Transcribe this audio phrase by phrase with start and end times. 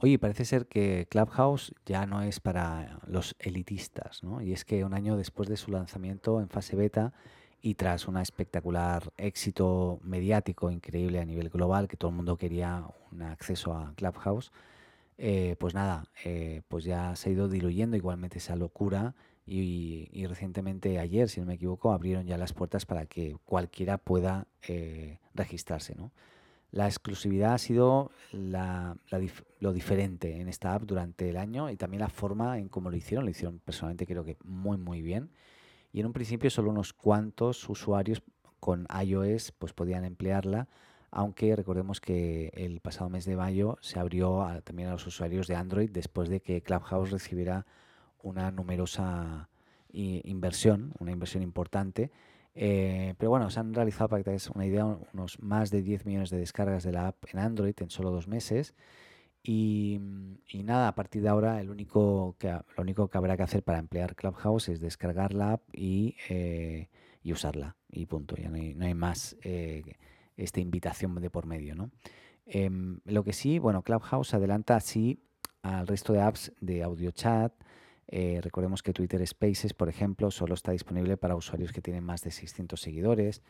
[0.00, 4.40] Oye, parece ser que Clubhouse ya no es para los elitistas, ¿no?
[4.40, 7.12] Y es que un año después de su lanzamiento en fase beta
[7.60, 12.84] y tras un espectacular éxito mediático increíble a nivel global, que todo el mundo quería
[13.10, 14.52] un acceso a Clubhouse,
[15.18, 21.00] eh, pues nada, eh, pues ya se ha ido diluyendo igualmente esa locura y, recientemente
[21.00, 25.96] ayer, si no me equivoco, abrieron ya las puertas para que cualquiera pueda eh, registrarse,
[25.96, 26.12] ¿no?
[26.70, 32.10] La exclusividad ha sido lo diferente en esta app durante el año y también la
[32.10, 33.24] forma en cómo lo hicieron.
[33.24, 35.30] Lo hicieron personalmente creo que muy muy bien.
[35.92, 38.22] Y en un principio solo unos cuantos usuarios
[38.60, 40.68] con iOS pues podían emplearla,
[41.10, 45.56] aunque recordemos que el pasado mes de mayo se abrió también a los usuarios de
[45.56, 47.64] Android después de que Clubhouse recibiera
[48.22, 49.48] una numerosa
[49.90, 52.10] inversión, una inversión importante
[52.60, 56.06] eh, pero bueno, se han realizado, para que te una idea, unos más de 10
[56.06, 58.74] millones de descargas de la app en Android en solo dos meses.
[59.44, 60.00] Y,
[60.64, 64.16] nada, a partir de ahora el único lo único que habrá que hacer para emplear
[64.16, 66.88] Clubhouse es descargar la app y, eh,
[67.26, 67.76] usarla.
[67.92, 69.82] Y punto, ya no hay, más eh,
[70.36, 71.76] esta invitación de por medio.
[71.76, 71.92] ¿no?
[72.44, 75.22] Em, lo que sí, bueno, Clubhouse adelanta así
[75.62, 77.52] al resto de apps de audio chat,
[78.10, 82.22] eh, recordemos que Twitter Spaces, por ejemplo, solo está disponible para usuarios que tienen más
[82.22, 83.42] de 600 seguidores,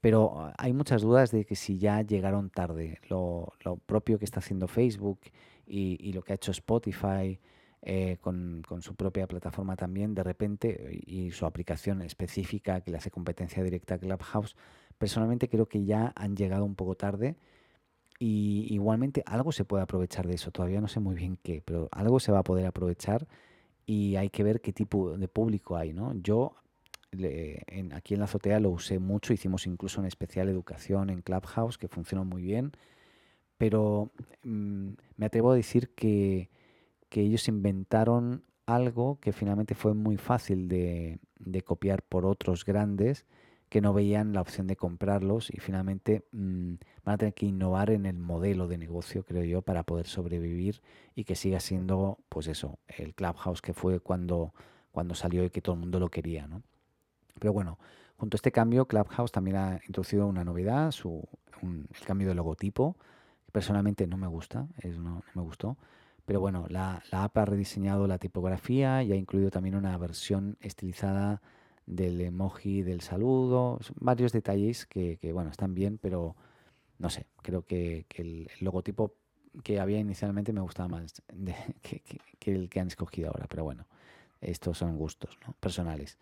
[0.00, 3.00] pero ah, hay muchas dudas de que si ya llegaron tarde.
[3.08, 3.52] Lo,
[3.86, 5.20] propio que está haciendo Facebook
[5.66, 7.40] y, lo que ha hecho Spotify
[7.82, 13.10] eh, con, su propia plataforma también, de repente, y su aplicación específica que le hace
[13.10, 14.54] competencia directa a Clubhouse,
[14.98, 17.36] personalmente creo que ya han llegado un poco tarde.
[18.18, 21.88] Y igualmente algo se puede aprovechar de eso, todavía no sé muy bien qué, pero
[21.92, 23.26] algo se va a poder aprovechar
[23.86, 26.12] y hay que ver qué tipo de público hay, ¿no?
[26.20, 26.56] Yo
[27.94, 31.88] aquí en la azotea lo usé mucho, hicimos incluso una especial educación en Clubhouse que
[31.88, 32.72] funcionó muy bien,
[33.58, 34.10] pero
[34.42, 36.50] mm, me atrevo a decir que,
[37.08, 43.24] que, ellos inventaron algo que finalmente fue muy fácil de, de copiar por otros grandes
[43.68, 47.90] que no veían la opción de comprarlos y finalmente mm, van a tener que innovar
[47.90, 50.80] en el modelo de negocio, creo yo, para poder sobrevivir
[51.14, 54.54] y que siga siendo, pues eso, el Clubhouse que fue cuando,
[54.92, 56.62] cuando salió y que todo el mundo lo quería, ¿no?
[57.38, 57.78] Pero bueno,
[58.16, 61.28] junto a este cambio, Clubhouse también ha introducido una novedad, su,
[61.62, 62.96] el cambio de logotipo,
[63.44, 65.76] que personalmente no me gusta, es, no, me gustó.
[66.24, 70.56] Pero bueno, la, la app ha rediseñado la tipografía y ha incluido también una versión
[70.60, 71.40] estilizada
[71.86, 76.36] del emoji del saludo, varios detalles que, bueno, están bien, pero
[76.98, 79.14] no sé, creo que, el, logotipo
[79.62, 81.22] que había inicialmente me gustaba más
[81.82, 83.86] que, el que han escogido ahora, pero bueno,
[84.40, 86.18] estos son gustos personales.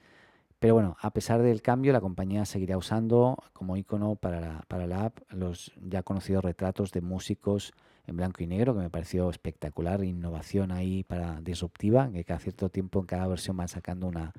[0.59, 4.87] Pero bueno, a pesar del cambio, la compañía seguirá usando como icono para la, para
[4.87, 7.75] la app los ya conocidos retratos de músicos
[8.07, 12.69] en blanco y negro, que me pareció espectacular, innovación ahí para disruptiva, que cada cierto
[12.69, 14.33] tiempo en cada versión van sacando una,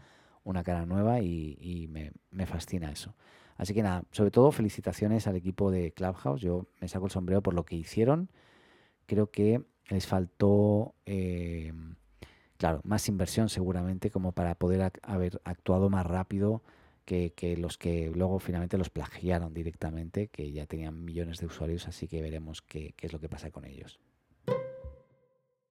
[0.46, 3.14] una cara nueva y, me, fascina eso.
[3.58, 6.42] Así que nada, sobre todo felicitaciones al equipo de Clubhouse.
[6.42, 8.30] Yo me saco el sombrero por lo que hicieron.
[9.06, 11.74] Creo que les faltó, eh,
[12.58, 16.64] claro, más inversión seguramente como para poder haber actuado más rápido
[17.06, 22.08] que, los que luego finalmente los plagiaron directamente, que ya tenían millones de usuarios, así
[22.08, 24.00] que veremos qué es lo que pasa con ellos.